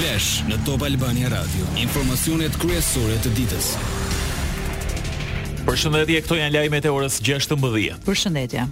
[0.00, 3.66] Flash në Top Albania Radio, informacionet kryesore të ditës.
[5.66, 7.98] Përshëndetje, këto janë lajmet e orës 16:00.
[8.06, 8.64] Përshëndetje.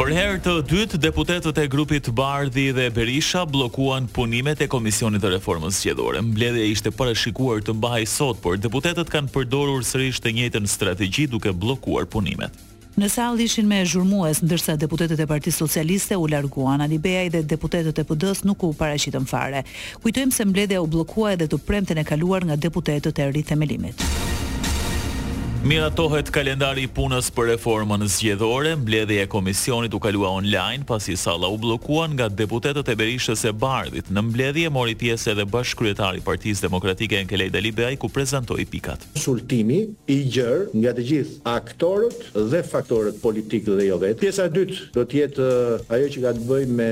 [0.00, 5.34] Për herë të dytë, deputetët e grupit Bardhi dhe Berisha bllokuan punimet e Komisionit të
[5.36, 6.24] Reformës Zgjedhore.
[6.24, 11.52] Mbledhja ishte parashikuar të mbahej sot, por deputetët kanë përdorur sërish të njëjtën strategji duke
[11.52, 12.56] bllokuar punimet.
[12.98, 16.82] Në sallë ishin me zhurmues, ndërsa deputetët e Partisë Socialiste u larguan.
[16.84, 19.62] Ali i dhe deputetët e pëdës nuk u paraqitën fare.
[20.02, 24.29] Kujtojmë se mbledhja u bllokua edhe të premten e kaluar nga deputetët e e themelimit.
[25.60, 31.50] Miratohet kalendari i punës për reformën zgjedhore, mbledhja e komisionit u kalua online pasi salla
[31.52, 34.08] u bllokuan nga deputetët e Berishës e Bardhit.
[34.08, 39.04] Në mbledhje mori pjesë edhe bashkryetari i Partisë Demokratike Enkelaj Dalibaj ku prezantoi pikat.
[39.18, 44.18] Konsultimi i gjerë nga të gjithë aktorët dhe faktorët politikë dhe jo vetë.
[44.24, 46.88] Pjesa e dytë do të jetë uh, ajo që ka të bëjë me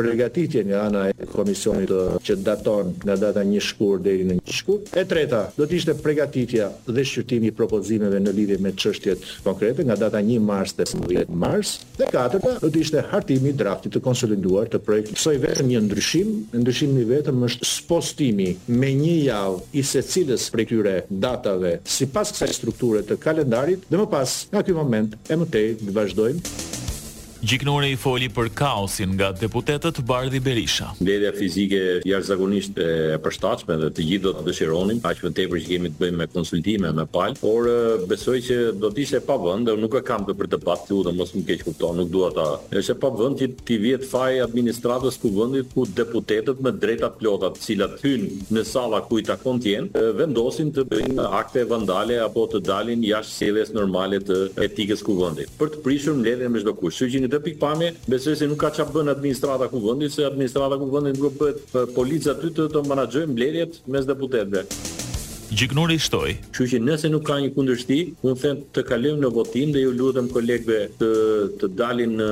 [0.00, 4.56] përgatitjen nga ana e komisionit uh, që daton nga data 1 shkurt deri në 1
[4.62, 4.88] shkurt.
[4.96, 9.24] E treta do të ishte përgatitja dhe shqyrtimi i propozimeve vendimeve në lidhje me çështjet
[9.44, 13.56] konkrete nga data 1 mars dhe 10 mars dhe katërta do të ishte hartimi i
[13.58, 15.18] draftit të konsoliduar të projektit.
[15.20, 20.96] Soi vetëm një ndryshim, ndryshimi vetëm është spostimi me një javë i secilës prej këtyre
[21.10, 26.84] datave sipas kësaj strukture të kalendarit dhe më pas nga ky moment e mëtej vazhdojmë
[27.46, 30.88] Gjiknore i foli për kaosin nga deputetët Bardhi Berisha.
[30.98, 35.68] Mbledhja fizike jashtëzakonisht e përshtatshme dhe të gjithë do të dëshironim, aq më tepër që
[35.70, 37.68] kemi të bëjmë me konsultime me pal, por
[38.10, 40.98] besoj që do të ishte pa vend dhe nuk e kam të për debat këtu,
[41.06, 42.46] do mos më keq kupton, nuk dua ta.
[42.80, 47.62] Është pa vend që ti vjet faj administratës kuvendit ku deputetët me drejta plota, të
[47.68, 49.86] cilat hyn në salla ku i takon tien,
[50.18, 55.52] vendosin të bëjnë akte vandale apo të dalin jashtë sjelljes normale të etikës kuvendit.
[55.62, 57.04] Për të prishur mbledhjen me çdo kush,
[57.36, 61.94] këtë pikpamje, besoj se nuk ka çfarë bën administrata kuvendit, se administrata kuvendit nuk bëhet
[61.96, 64.66] policia aty të të menaxhojë mbledhjet mes deputetëve.
[65.46, 66.32] Gjiknuri shtoj.
[66.50, 69.92] Kështu që nëse nuk ka një kundërshti, unë them të kalojmë në votim dhe ju
[69.94, 71.12] lutem kolegëve të
[71.60, 72.30] të dalin në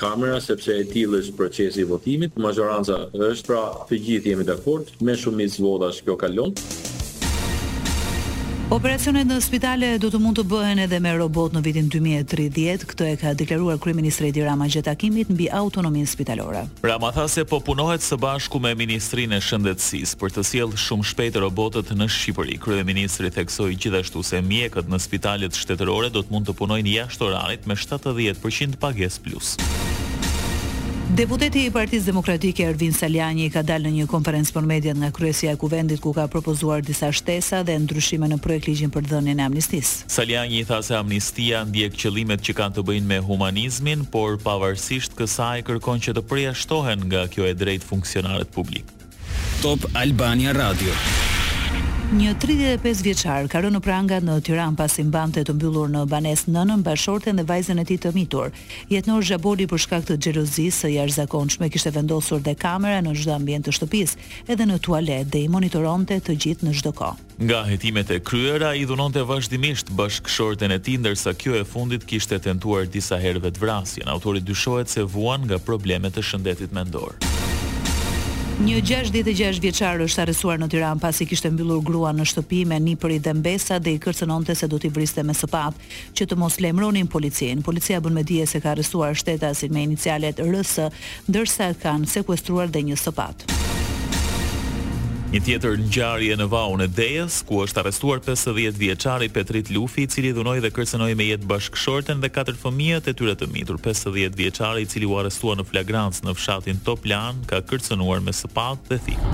[0.00, 2.34] kamera sepse e tillë është procesi i votimit.
[2.42, 2.98] Majoranca
[3.28, 6.56] është pra të gjithë jemi dakord, me shumicë votash kjo kalon.
[8.66, 13.06] Operacionet në spitale do të mund të bëhen edhe me robot në vitin 2030, këtë
[13.12, 16.64] e ka deklaruar Kryeministri Edi Rama gjatë takimit mbi autonominë spitalore.
[16.82, 21.06] Rama tha se po punohet së bashku me Ministrinë e Shëndetësisë për të sjellë shumë
[21.12, 22.58] shpejt robotët në Shqipëri.
[22.66, 27.70] Kryeministri theksoi gjithashtu se mjekët në spitalet shtetërore do të mund të punojnë jashtë orarit
[27.70, 29.54] me 70% pagesë plus.
[31.14, 35.52] Deputeti i Partisë Demokratike Ervin Saljani ka dalë në një konferencë për mediat nga kryesia
[35.54, 39.44] e kuvendit ku ka propozuar disa shtesa dhe ndryshime në projekt ligjin për dhënien e
[39.46, 40.08] amnistisë.
[40.10, 45.62] Saljani tha se amnistia ndjek qëllimet që kanë të bëjnë me humanizmin, por pavarësisht kësaj
[45.70, 48.90] kërkon që të përjashtohen nga kjo e drejtë funksionarët publik.
[49.62, 50.90] Top Albania Radio.
[52.06, 56.84] Një 35 vjeçar ka rënë pranga në Tiranë pasi mbante të mbyllur në banesë nënën
[56.86, 58.52] bashortën dhe vajzën e tij të mitur.
[58.86, 63.66] Jetnor Zhaboli për shkak të xhelozisë së jashtëzakonshme kishte vendosur dhe kamera në çdo ambient
[63.66, 67.18] të shtëpisë, edhe në tualet dhe i monitoronte të gjithë në çdo kohë.
[67.42, 72.38] Nga hetimet e kryera i dhunonte vazhdimisht bashkëshorten e tij ndërsa kjo e fundit kishte
[72.46, 74.06] tentuar disa herë vetvrasjen.
[74.14, 77.18] Autori dyshohet se vuan nga probleme të shëndetit mendor.
[78.56, 83.12] Një 66 vjeçar është arrestuar në Tiranë pasi kishte mbyllur gruan në shtëpi me nipër
[83.18, 85.76] i dëmbesa dhe i kërcënonte se do t'i vriste me sëpat
[86.16, 87.60] që të mos lajmëronin policin.
[87.60, 90.78] Policia bën me dije se ka arrestuar shtetasin me inicialet RS,
[91.28, 93.44] ndërsa kanë sekuestruar dhe një sapat.
[95.26, 100.10] Një tjetër ngjarje në vaun e Dejës, ku është arrestuar 50 vjeçari Petrit Lufi, i
[100.12, 103.80] cili dhunoi dhe kërcënoi me jetë bashkëshorten dhe katër fëmijët e tyre të mitur.
[103.82, 108.86] 50 vjeçari, i cili u arrestua në flagrancë në fshatin Toplan, ka kërcënuar me sapat
[108.92, 109.26] dhe thik.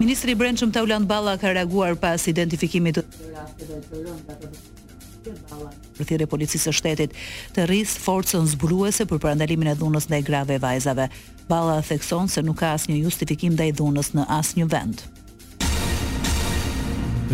[0.00, 3.04] Ministri i Brendshëm Teuland Balla ka reaguar pas identifikimit të
[3.36, 4.93] rastit të
[5.24, 7.14] e policisë së shtetit
[7.56, 11.08] të rrisë forcën zbuluese për parandalimin e dhunës ndaj grave e vajzave.
[11.48, 15.06] Balla thekson se nuk ka asnjë justifikim ndaj dhunës në asnjë vend.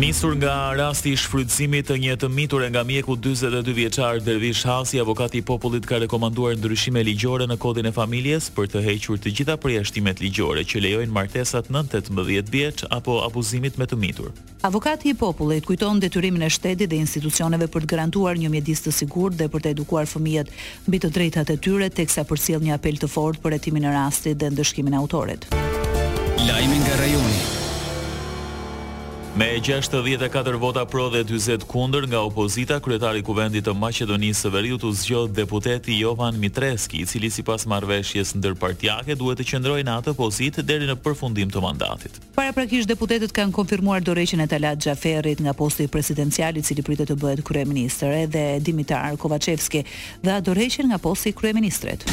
[0.01, 4.97] Nisur nga rasti i shfrytëzimit të një të mitur nga mjeku 42 vjeçar Dervish Hasi,
[4.99, 9.33] avokati i popullit ka rekomanduar ndryshime ligjore në Kodin e Familjes për të hequr të
[9.37, 14.33] gjitha përjashtimet ligjore që lejojnë martesat në 18 vjeç apo abuzimit me të mitur.
[14.65, 18.95] Avokati i popullit kujton detyrimin e shtetit dhe institucioneve për të garantuar një mjedis të
[19.03, 20.49] sigurt dhe për të edukuar fëmijët
[20.89, 24.41] mbi të drejtat e tyre, teksa përcjell një apel të fortë për hetimin e rastit
[24.41, 25.49] dhe ndëshkimin e autorit.
[26.49, 27.59] Lajmi nga rajoni.
[29.35, 34.49] Me 64 vota pro dhe 40 kundër nga opozita, kryetari i Kuvendit të Maqedonisë së
[34.51, 39.95] Veriut u zgjodh deputeti Jovan Mitreski, i cili sipas marrëveshjes ndërpartiake duhet të qëndrojë në
[40.01, 42.19] atë pozitë deri në përfundim të mandatit.
[42.35, 47.19] Paraprakisht deputetët kanë konfirmuar dorëheqjen e Talat Xhaferrit nga posti presidencial i cili pritet të
[47.23, 49.85] bëhet kryeminist, edhe Dimitar Kovacevski
[50.27, 52.03] dha dorëheqjen nga posti i kryeministrit.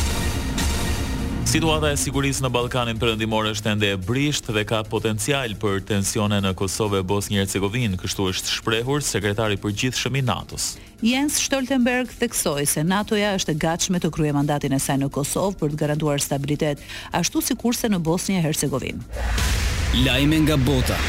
[1.48, 6.42] Situata e sigurisë në Ballkanin Perëndimor është ende e brishtë dhe ka potencial për tensione
[6.44, 10.74] në Kosovë e Bosnjë-Hercegovinë, kështu është shprehur sekretari i përgjithshëm i NATO-s.
[11.00, 15.72] Jens Stoltenberg theksoi se NATO-ja është gatshme të kryejë mandatin e saj në Kosovë për
[15.72, 16.84] të garantuar stabilitet,
[17.16, 20.04] ashtu sikurse në Bosnjë-Hercegovinë.
[20.04, 21.00] Lajme nga Bota.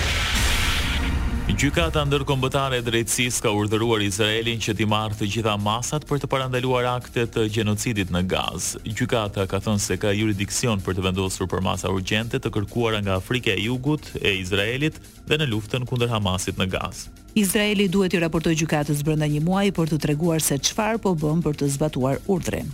[1.59, 6.29] Gjykata ndërkombëtare e drejtësisë ka urdhëruar Izraelin që të marrë të gjitha masat për të
[6.31, 8.69] parandaluar aktet e gjenocidit në Gaz.
[8.87, 13.17] Gjykata ka thënë se ka jurisdiksion për të vendosur për masa urgjente të kërkuara nga
[13.19, 17.09] Afrika e Jugut e Izraelit dhe në luftën kundër Hamasit në Gaz.
[17.35, 21.43] Izraeli duhet i raportojë gjykatës brenda një muaji për të treguar se çfarë po bën
[21.43, 22.71] për të zbatuar urdhrin.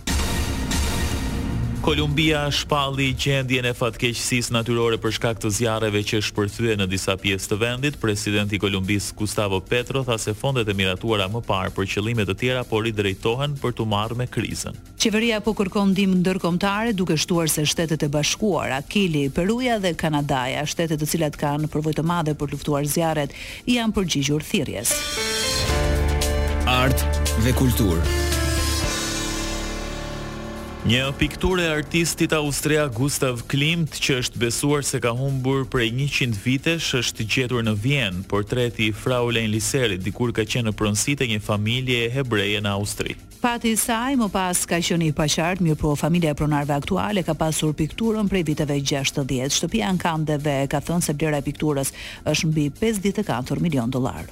[1.86, 7.52] Kolumbia shpalli gjendjen e fatkeqësisë natyrore për shkak të zjarreve që shpërthyen në disa pjesë
[7.52, 7.98] të vendit.
[8.02, 12.34] Presidenti i Kolumbisë Gustavo Petro tha se fondet e miratuara më parë për qëllime të
[12.40, 14.74] tjera po ridrejtohen për të marrë me krizën.
[14.98, 20.66] Qeveria po kërkon ndihmë ndërkombëtare duke shtuar se shtetet e bashkuara, Kili, Peruja dhe Kanadaja,
[20.66, 23.30] shtete të cilat kanë përvojë të madhe për luftuar zjarret,
[23.70, 24.96] janë përgjigjur thirrjes.
[26.66, 27.06] Art
[27.46, 28.02] dhe kultur.
[30.86, 36.38] Një pikturë e artistit austria Gustav Klimt, që është besuar se ka humbur prej 100
[36.44, 41.28] vitesh, është gjetur në Vien, portreti i Fraulein Liserit, dikur ka qenë në pronësit e
[41.32, 43.16] një familje hebreje në Austri.
[43.42, 47.34] Pati i saj më pas ka qenë i paqartë, mirëpo familja e pronarve aktuale ka
[47.34, 49.26] pasur pikturën prej viteve 60.
[49.58, 51.90] Shtëpia në Kandeve ka thënë se vlera e pikturës
[52.30, 54.30] është mbi 54 milion dollar.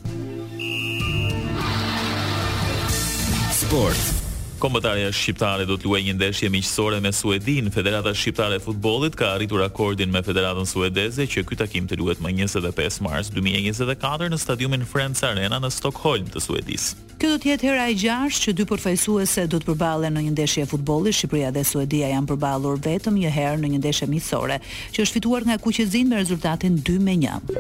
[3.65, 4.23] Sport.
[4.64, 7.66] Kombëtarja shqiptare do të luajë një ndeshje miqësore me Suedin.
[7.72, 12.22] Federata Shqiptare e Futbollit ka arritur akordin me Federatën Suedeze që ky takim të luhet
[12.25, 16.96] më 25 mars 2024 në stadiumin Friends Arena në Stockholm të Suedisë.
[17.20, 20.34] Kjo do të jetë hera e 6 që dy përfaqësuese do të përballen në një
[20.38, 21.19] ndeshje e futbollit.
[21.20, 24.62] Shqipëria dhe Suedia janë përballur vetëm një herë në një ndeshje miqësore,
[24.96, 27.52] që është fituar nga Kuqezin me rezultatin 2-1.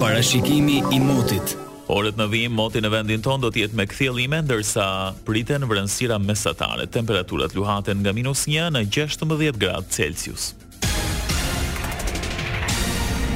[0.00, 1.58] Parashikimi i motit
[1.88, 4.86] Orët në vijim moti në vendin ton do të jetë me kthjellime ndërsa
[5.26, 6.86] priten vrensira mesatare.
[6.86, 10.54] Temperaturat luhaten nga minus -1 në 16 gradë Celsius.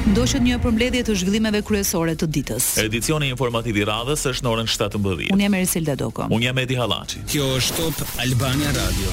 [0.08, 2.68] Ndoshet një përmbledhje të zhvillimeve kryesore të ditës.
[2.80, 5.32] Edicioni informativ i radhës është në orën 17:00.
[5.36, 6.22] Unë jam Erisel Doko.
[6.32, 7.18] Unë jam Edi Halaci.
[7.28, 9.12] Kjo është Top Albania Radio.